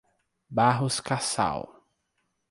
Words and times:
Barros 0.49 0.97
Cassal 0.99 1.69